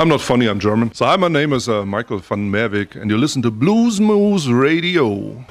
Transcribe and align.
I'm 0.00 0.08
not 0.08 0.20
funny, 0.20 0.46
I'm 0.46 0.60
German. 0.60 0.94
So, 0.94 1.06
hi, 1.06 1.16
my 1.16 1.26
name 1.26 1.52
is 1.52 1.68
uh, 1.68 1.84
Michael 1.84 2.20
van 2.20 2.52
Merwijk, 2.52 2.94
and 2.94 3.10
you 3.10 3.18
listen 3.18 3.42
to 3.42 3.50
Blues 3.50 4.00
Moose 4.00 4.46
Radio. 4.46 5.44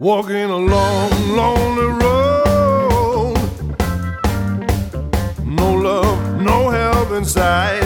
Walking 0.00 0.50
along 0.50 1.10
lonely 1.36 1.86
road, 2.02 3.36
no 5.44 5.74
love, 5.74 6.42
no 6.42 6.70
help 6.70 7.12
inside. 7.12 7.84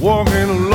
Walking 0.00 0.48
along 0.48 0.67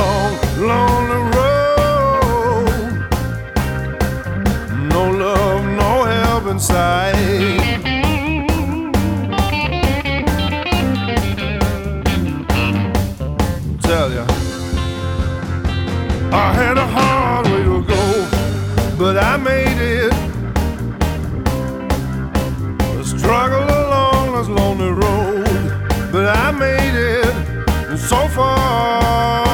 so 28.14 28.28
far, 28.28 29.46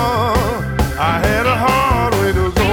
I 0.98 1.14
had 1.26 1.46
a 1.46 1.56
hard 1.64 2.12
way 2.20 2.32
to 2.38 2.46
go. 2.60 2.70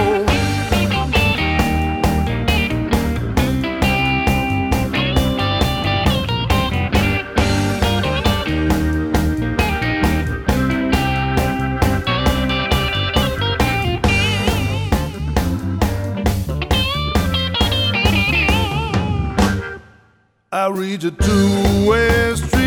I 20.51 20.69
reach 20.69 21.03
a 21.05 21.11
two-way 21.11 22.35
street. 22.35 22.66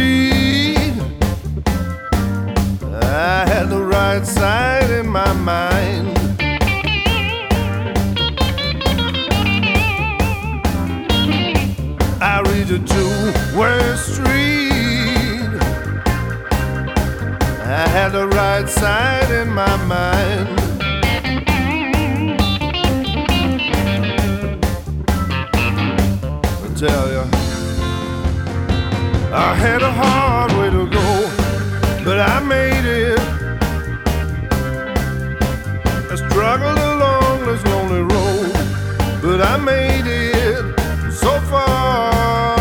Mind. 5.35 6.19
I 12.23 12.41
reach 12.51 12.71
a 12.71 12.79
two-way 12.79 13.97
street. 13.97 15.51
I 17.63 17.87
had 17.89 18.11
the 18.11 18.27
right 18.29 18.69
side 18.69 19.31
in 19.31 19.49
my 19.49 19.77
mind. 19.85 20.49
I 26.63 26.75
tell 26.77 27.13
ya. 27.13 27.25
I 29.33 29.55
had 29.55 29.83
a 29.83 29.93
hard 29.93 30.53
way 30.53 30.71
to 30.71 30.87
go, 30.91 32.05
but 32.05 32.19
I 32.19 32.41
made 32.41 32.85
it. 32.85 33.40
Struggled 36.41 36.79
along 36.79 37.45
this 37.45 37.63
lonely 37.67 38.01
road, 38.01 38.53
but 39.21 39.43
I 39.43 39.59
made 39.59 40.07
it. 40.07 41.13
So 41.13 41.39
far, 41.51 42.60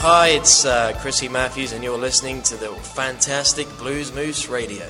Hi, 0.00 0.28
it's 0.28 0.64
uh, 0.64 0.96
Chrissy 1.00 1.28
Matthews, 1.28 1.72
and 1.72 1.82
you're 1.82 1.98
listening 1.98 2.40
to 2.42 2.56
the 2.56 2.68
fantastic 2.68 3.66
Blues 3.78 4.14
Moose 4.14 4.48
Radio. 4.48 4.86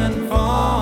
and 0.00 0.28
fall. 0.28 0.79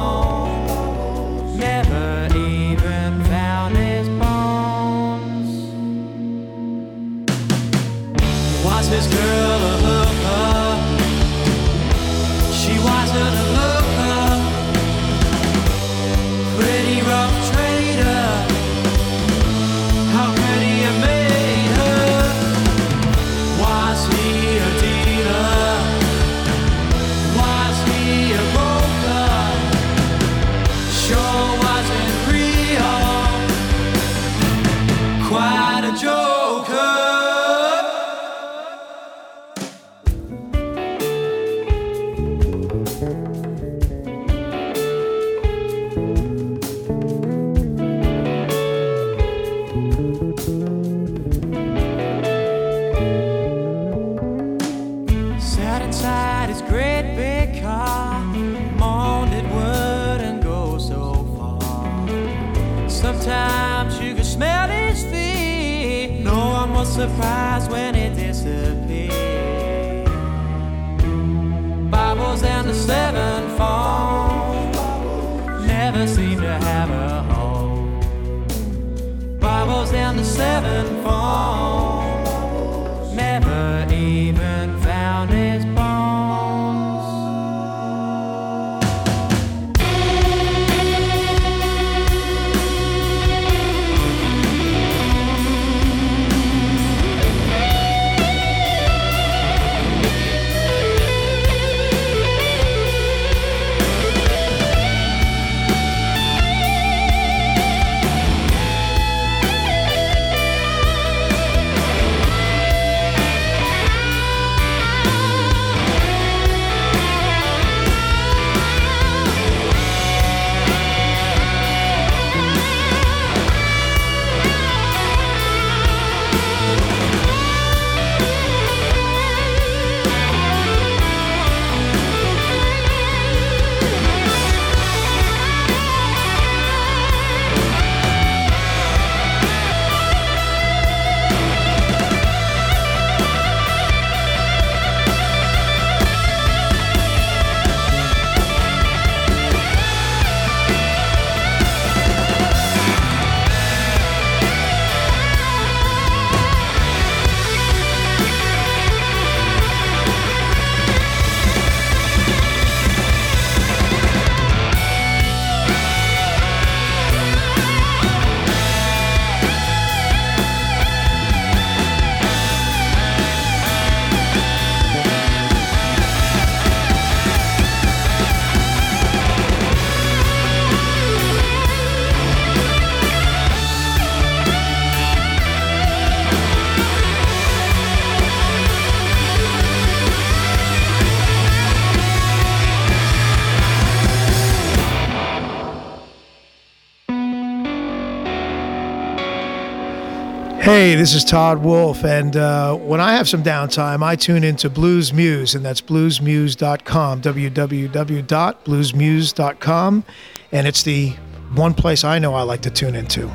Hey, 200.89 200.95
this 200.95 201.15
is 201.15 201.23
Todd 201.23 201.59
Wolf, 201.59 202.03
and 202.03 202.35
uh, 202.35 202.75
when 202.75 202.99
I 202.99 203.13
have 203.13 203.29
some 203.29 203.43
downtime, 203.43 204.03
I 204.03 204.17
tune 204.17 204.43
into 204.43 204.71
Blues 204.71 205.13
Moose, 205.13 205.55
and 205.55 205.63
that's 205.63 205.83
bluesmoose.com, 205.83 207.21
www.bluesmoose.com, 207.21 210.05
and 210.51 210.67
it's 210.67 210.83
the 210.83 211.11
one 211.55 211.75
place 211.75 212.05
I 212.05 212.19
know 212.19 212.33
I 212.33 212.41
like 212.41 212.63
to 212.63 212.71
tune 212.71 212.95
into. 212.95 213.31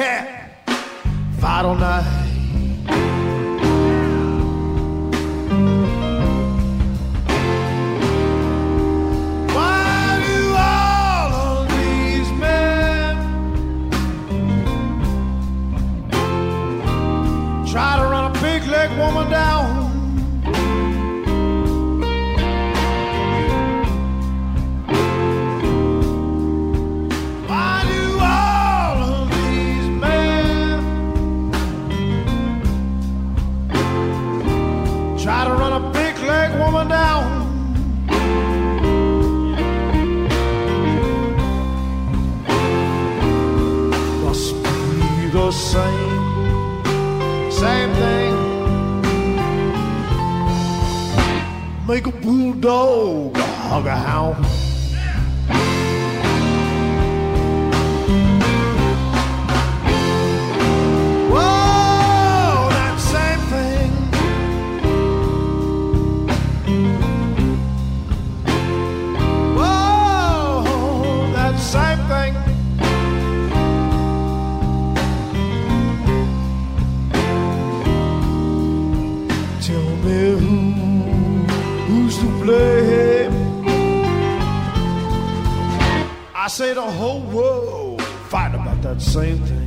A 0.00 0.37
Make 51.88 52.06
a 52.06 52.10
bulldog 52.10 53.34
a 53.86 53.96
hound. 53.96 54.57
Say 86.58 86.74
the 86.74 86.82
whole 86.82 87.20
world 87.20 88.02
fight 88.02 88.52
about 88.52 88.82
that 88.82 89.00
same 89.00 89.38
thing. 89.46 89.57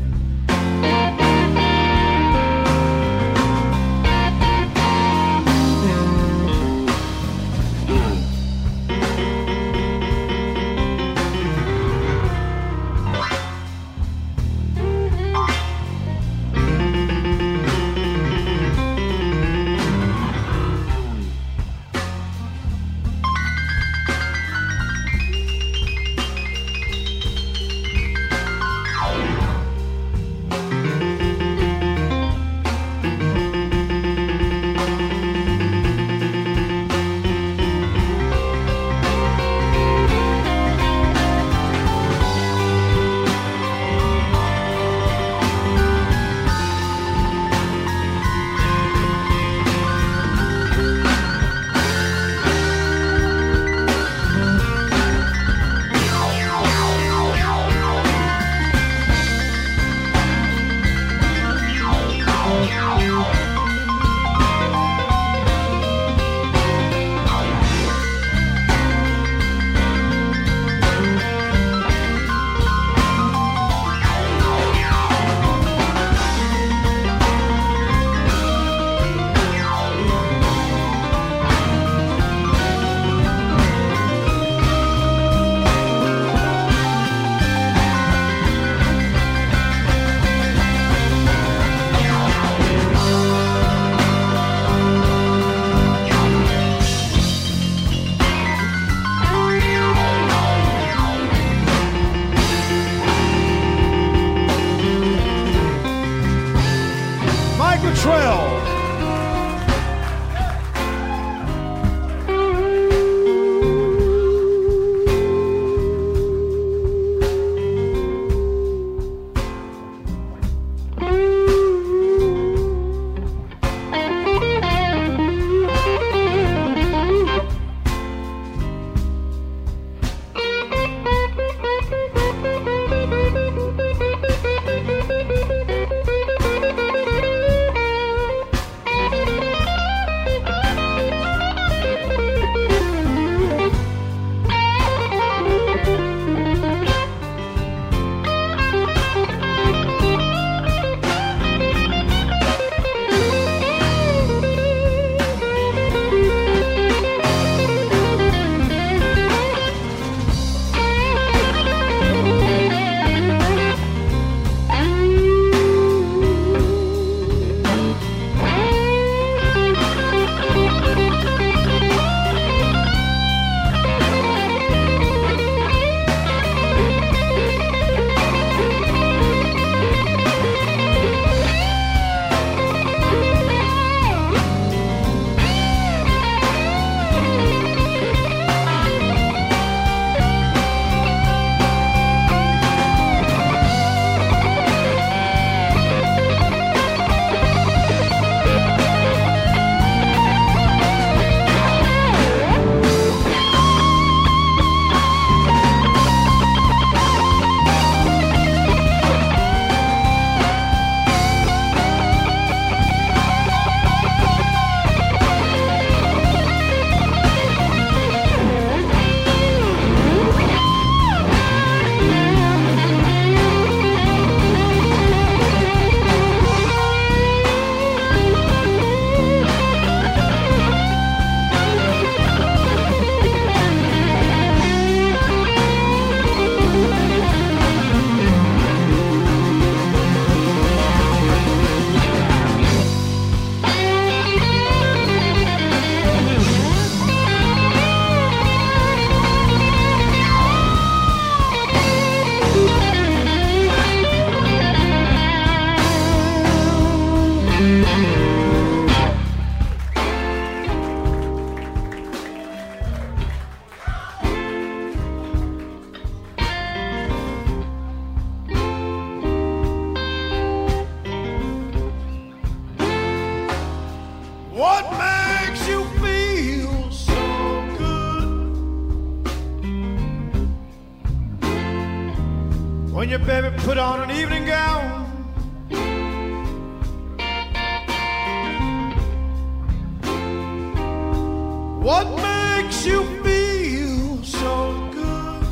What 291.81 292.05
makes 292.15 292.85
you 292.85 293.03
feel 293.23 294.23
so 294.23 294.87
good? 294.93 295.45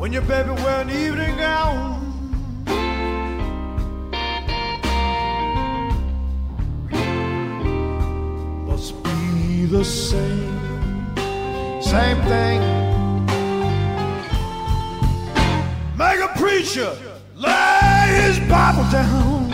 When 0.00 0.12
your 0.12 0.22
baby 0.22 0.50
wear 0.50 0.80
an 0.80 0.90
evening 0.90 1.36
gown. 1.36 2.02
Must 8.66 9.00
be 9.04 9.66
the 9.66 9.84
same, 9.84 11.14
same 11.80 12.20
thing. 12.26 12.60
Make 15.96 16.18
a 16.18 16.32
preacher 16.36 16.92
lay 17.36 18.20
his 18.24 18.40
Bible 18.50 18.90
down. 18.90 19.51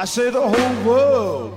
I 0.00 0.04
say 0.04 0.30
the 0.30 0.40
whole 0.40 0.84
world. 0.84 1.47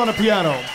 on 0.00 0.06
the 0.06 0.14
piano. 0.14 0.69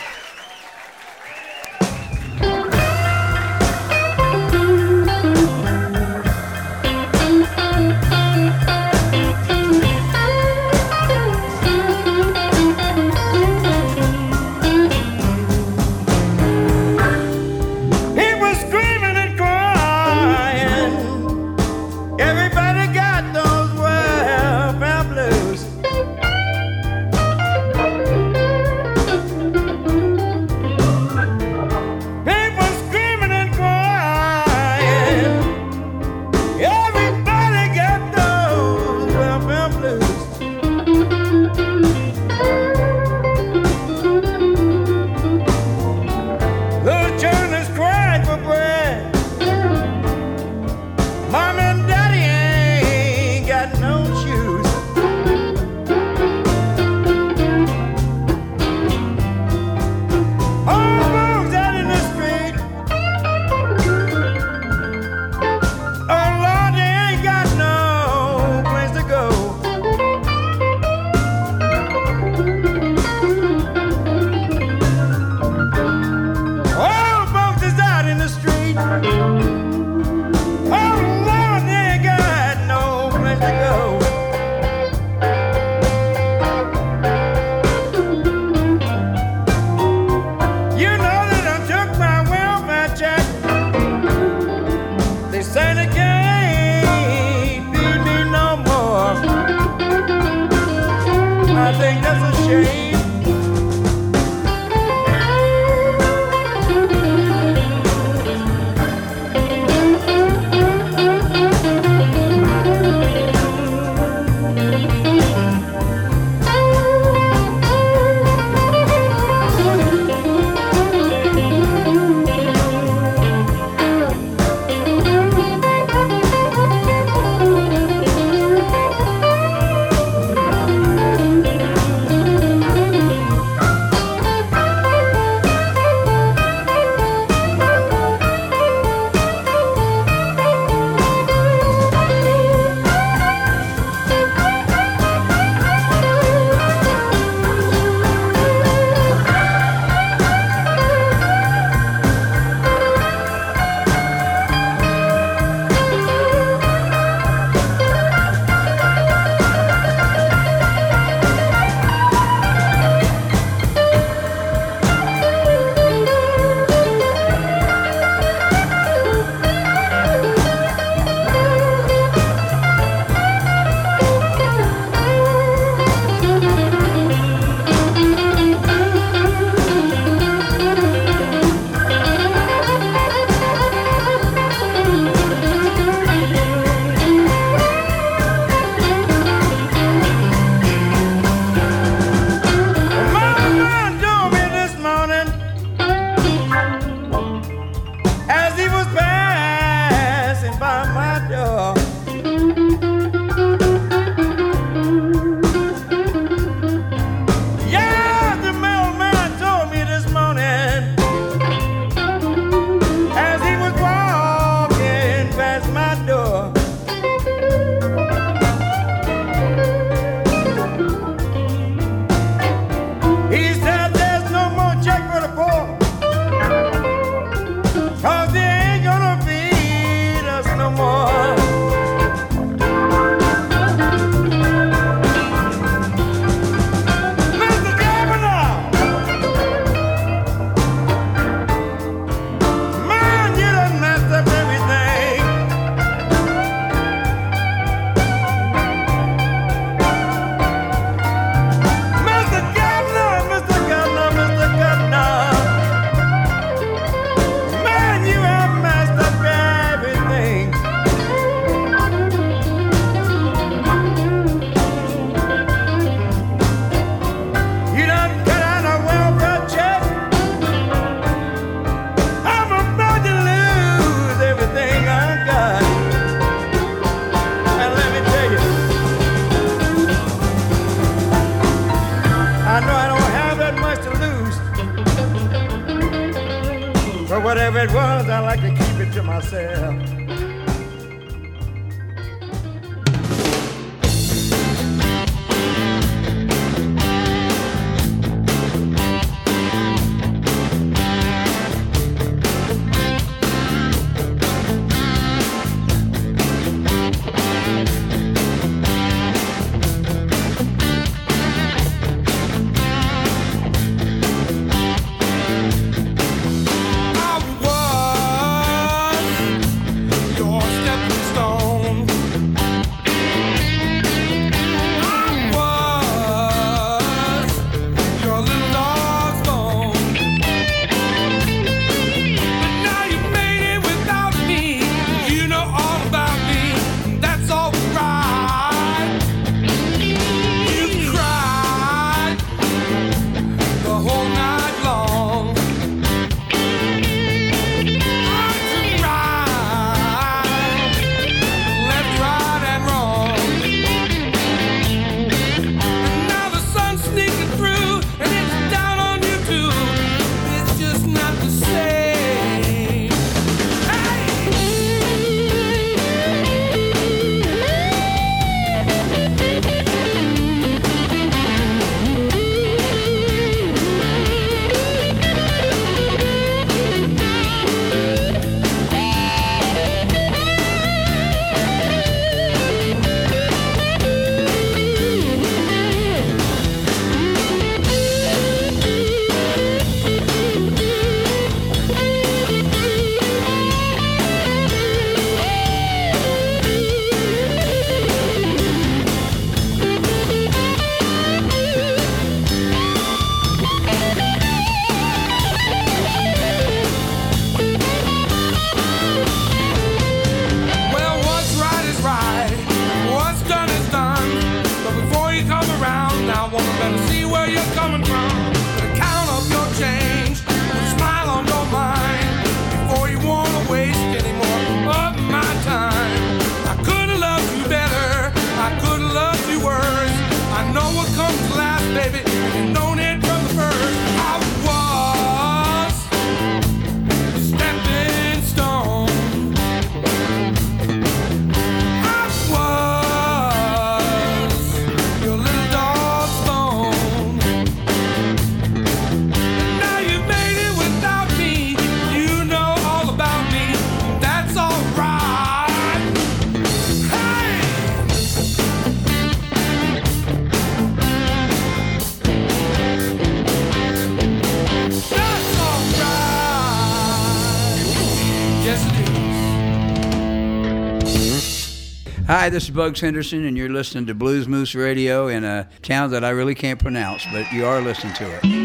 Hi, 472.26 472.30
this 472.30 472.42
is 472.42 472.50
Bugs 472.50 472.80
Henderson, 472.80 473.24
and 473.24 473.38
you're 473.38 473.48
listening 473.48 473.86
to 473.86 473.94
Blues 473.94 474.26
Moose 474.26 474.56
Radio 474.56 475.06
in 475.06 475.22
a 475.22 475.48
town 475.62 475.92
that 475.92 476.02
I 476.02 476.08
really 476.08 476.34
can't 476.34 476.58
pronounce, 476.58 477.06
but 477.12 477.30
you 477.30 477.46
are 477.46 477.60
listening 477.60 477.94
to 477.94 478.16
it. 478.16 478.35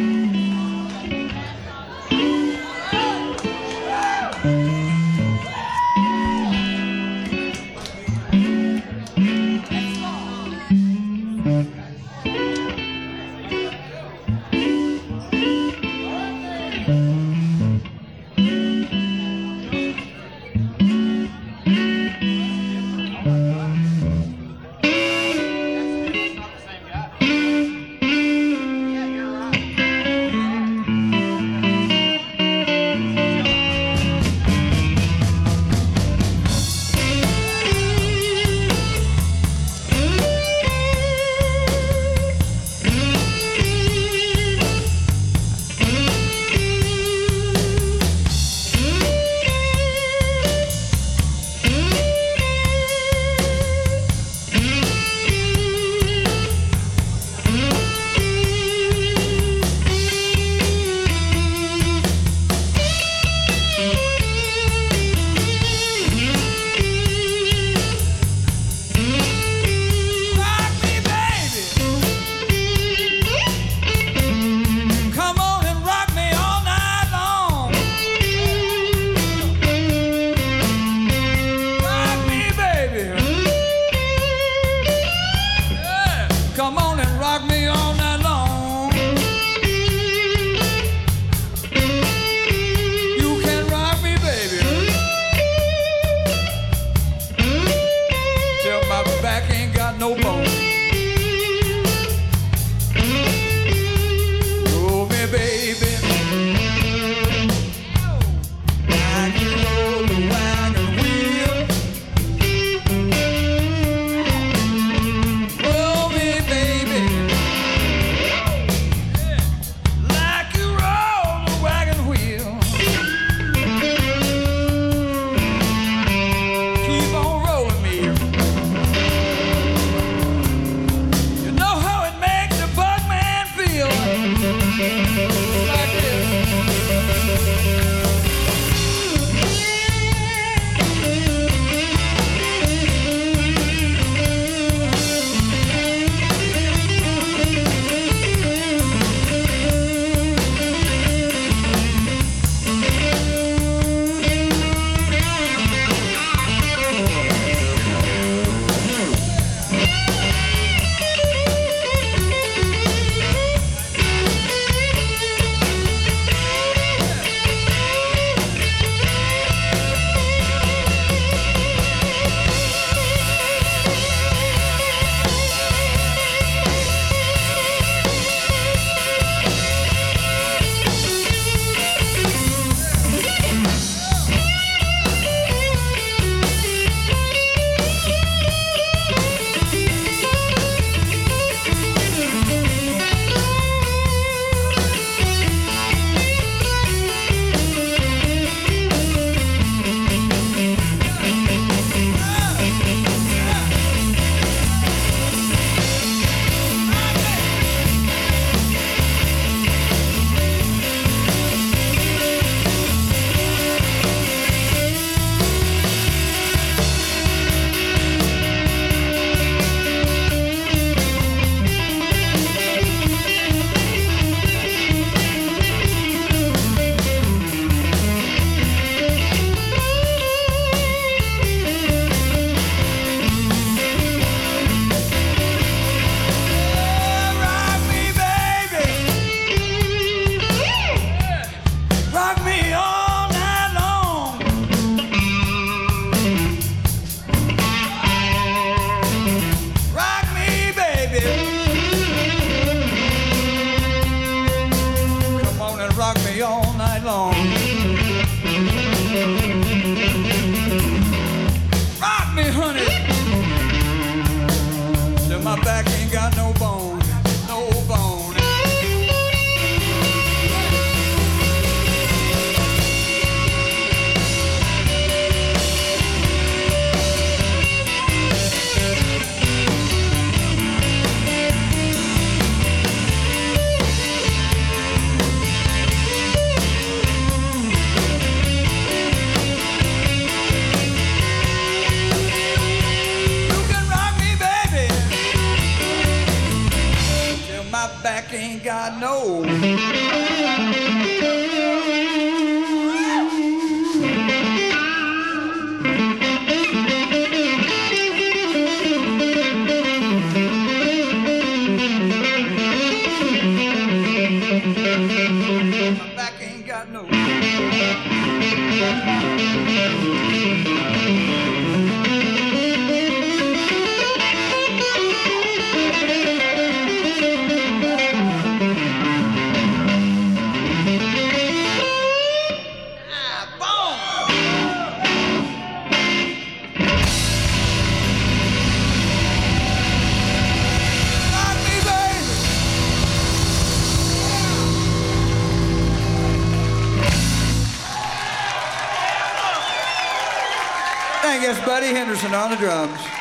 You, 351.42 351.54
Buddy 351.66 351.88
Henderson 351.88 352.36
on 352.36 352.52
the 352.52 352.56
drums. 352.56 353.21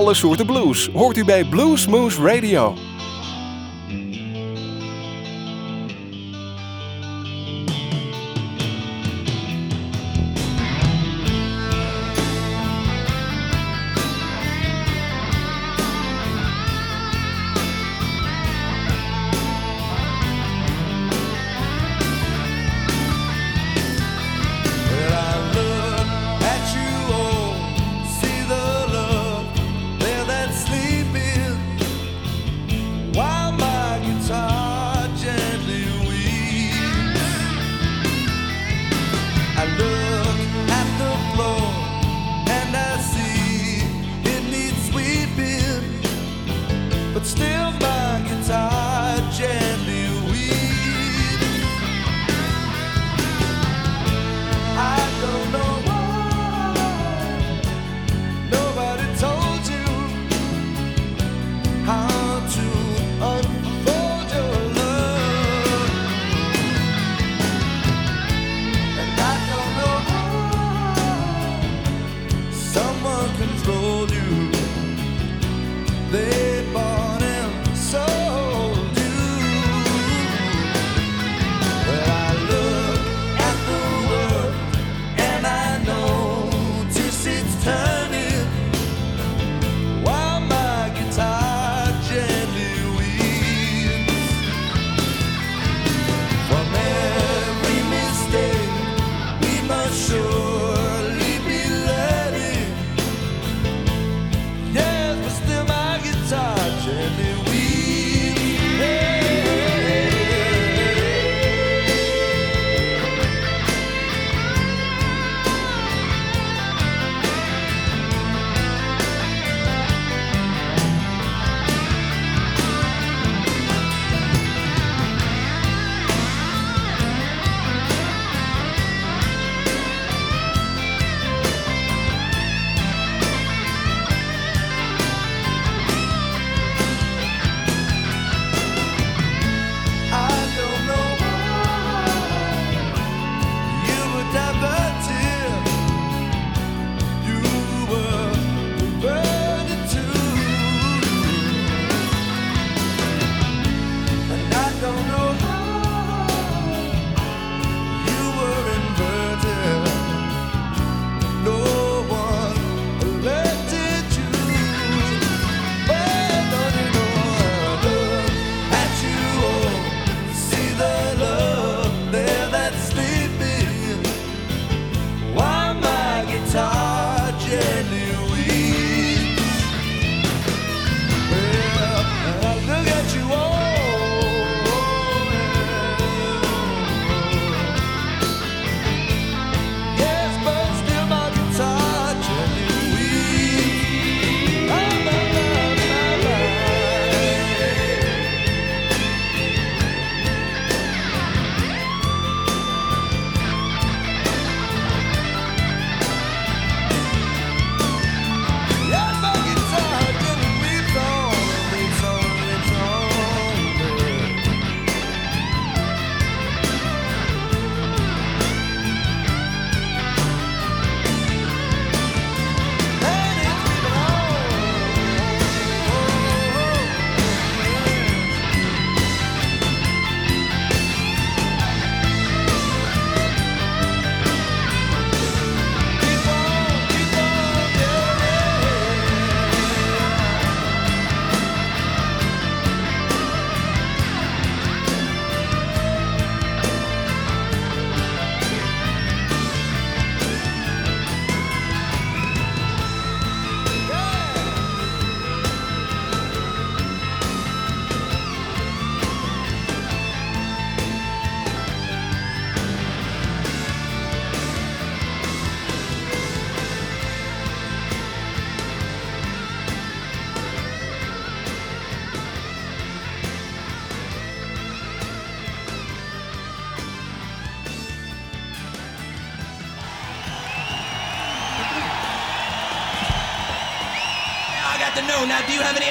Alle 0.00 0.14
soorten 0.14 0.46
blues 0.46 0.90
hoort 0.92 1.16
u 1.16 1.24
bij 1.24 1.44
Blues 1.44 1.86
Moose 1.86 2.22
Radio. 2.22 2.89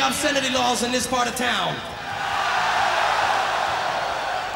Obscenity 0.09 0.49
laws 0.49 0.81
in 0.81 0.91
this 0.91 1.05
part 1.05 1.27
of 1.27 1.35
town? 1.35 1.75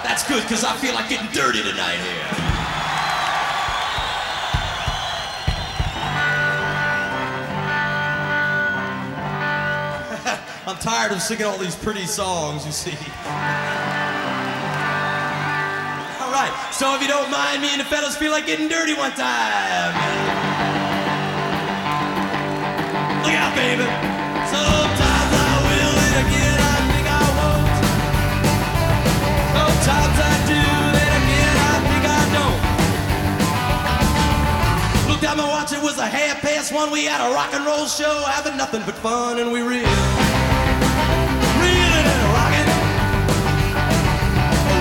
That's 0.03 0.27
good, 0.27 0.41
because 0.41 0.63
I 0.63 0.75
feel 0.77 0.95
like 0.95 1.09
getting 1.09 1.31
dirty 1.31 1.61
tonight 1.61 1.99
here. 1.99 2.25
I'm 10.67 10.77
tired 10.77 11.11
of 11.11 11.21
singing 11.21 11.45
all 11.45 11.59
these 11.59 11.75
pretty 11.75 12.07
songs, 12.07 12.65
you 12.65 12.71
see. 12.71 12.97
All 16.19 16.31
right, 16.33 16.51
so 16.71 16.95
if 16.95 17.01
you 17.01 17.07
don't 17.07 17.29
mind, 17.29 17.61
me 17.61 17.69
and 17.69 17.79
the 17.79 17.85
fellas 17.85 18.17
feel 18.17 18.31
like 18.31 18.47
getting 18.47 18.67
dirty 18.67 18.95
one 18.95 19.11
time. 19.11 19.93
Look 23.23 23.33
out, 23.33 23.55
baby. 23.55 24.12
One. 36.73 36.91
We 36.91 37.05
had 37.05 37.21
a 37.21 37.33
rock 37.33 37.53
and 37.53 37.65
roll 37.65 37.85
show, 37.85 38.23
having 38.25 38.57
nothing 38.57 38.81
but 38.85 38.95
fun, 38.95 39.39
and 39.39 39.51
we 39.51 39.61
reeled. 39.61 39.85
Reeling 41.61 42.07
and 42.13 42.23
rocking. 42.33 42.69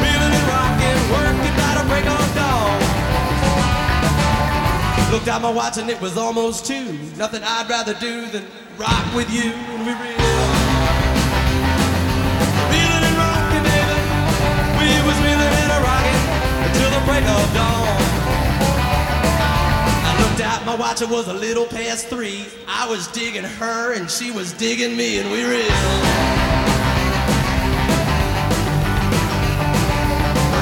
Reeling 0.00 0.34
and 0.40 0.48
rocking, 0.48 0.98
working 1.12 1.54
by 1.60 1.72
the 1.78 1.84
break 1.90 2.06
of 2.06 2.34
dawn. 2.34 2.80
Looked 5.12 5.28
at 5.28 5.42
my 5.42 5.50
watch 5.50 5.76
and 5.76 5.90
it 5.90 6.00
was 6.00 6.16
almost 6.16 6.64
two. 6.64 6.98
Nothing 7.16 7.42
I'd 7.44 7.68
rather 7.68 7.94
do 7.94 8.26
than 8.26 8.46
rock 8.78 9.14
with 9.14 9.30
you, 9.30 9.52
and 9.52 9.86
we 9.86 9.92
reeled. 9.92 10.11
Break 17.04 17.24
of 17.24 17.54
dawn. 17.54 17.86
I 20.04 20.16
looked 20.22 20.40
at 20.40 20.64
my 20.64 20.74
watch, 20.74 21.02
it 21.02 21.08
was 21.08 21.28
a 21.28 21.34
little 21.34 21.66
past 21.66 22.08
three. 22.08 22.46
I 22.68 22.88
was 22.88 23.08
digging 23.08 23.44
her 23.44 23.94
and 23.94 24.10
she 24.10 24.30
was 24.30 24.52
digging 24.52 24.96
me, 24.96 25.18
and 25.18 25.30
we 25.30 25.42
were 25.44 25.50
reeled. 25.50 25.70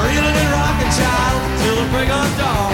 Reeling 0.06 0.36
and 0.42 0.50
rocking, 0.52 0.92
child, 0.98 1.40
till 1.60 1.76
the 1.76 1.86
break 1.92 2.10
of 2.10 2.38
dawn. 2.38 2.72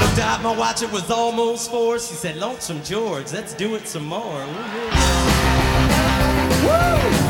Looked 0.00 0.18
at 0.18 0.40
my 0.42 0.56
watch, 0.56 0.82
it 0.82 0.90
was 0.92 1.10
almost 1.10 1.70
four. 1.70 1.98
She 1.98 2.14
said, 2.14 2.36
Lonesome 2.36 2.82
George, 2.82 3.32
let's 3.32 3.54
do 3.54 3.74
it 3.74 3.86
some 3.86 4.06
more. 4.06 4.46
Woo! 6.64 7.27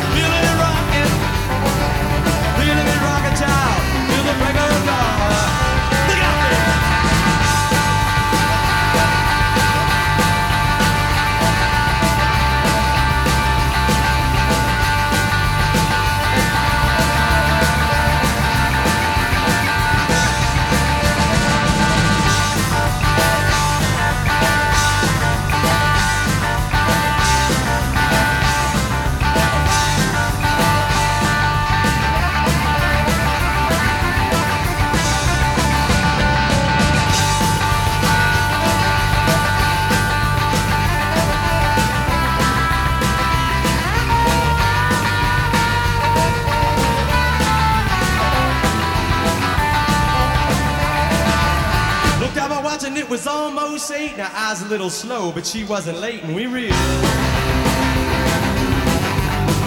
Little 54.69 54.91
slow, 54.91 55.33
but 55.33 55.47
she 55.47 55.64
wasn't 55.64 55.99
late, 55.99 56.23
and 56.23 56.35
we 56.35 56.47
reeled. 56.47 56.73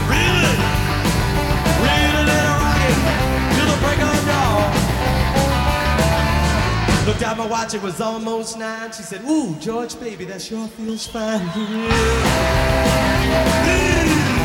Reeling, 0.07 0.59
reeling 1.81 2.29
and 2.29 2.53
rocking 2.61 2.99
till 3.55 3.65
the 3.65 3.77
break 3.81 3.99
of 3.99 4.25
dawn. 4.27 4.69
Looked 7.07 7.23
at 7.23 7.35
my 7.35 7.47
watch, 7.47 7.73
it 7.73 7.81
was 7.81 7.99
almost 7.99 8.59
nine. 8.59 8.91
She 8.91 9.01
said, 9.01 9.21
"Ooh, 9.27 9.55
George, 9.59 9.99
baby, 9.99 10.25
that 10.25 10.41
sure 10.41 10.67
feels 10.67 11.07
fine." 11.07 11.49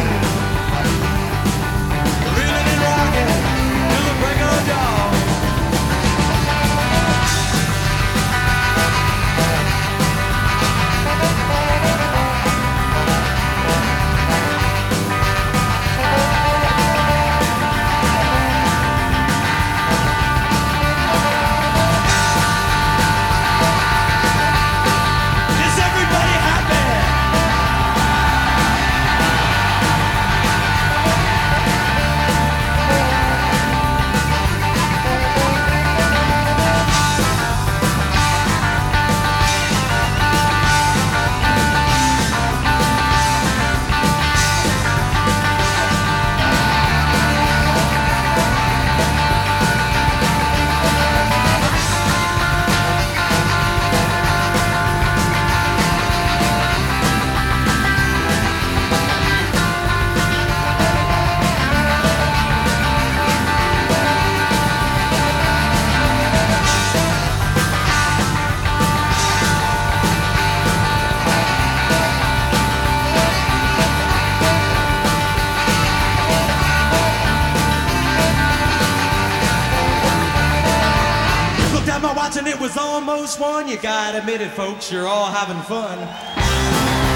almost 83.26 83.40
one. 83.40 83.68
You 83.68 83.76
gotta 83.76 84.18
admit 84.18 84.40
it, 84.40 84.50
folks, 84.50 84.92
you're 84.92 85.08
all 85.08 85.26
having 85.26 85.60
fun. 85.64 87.15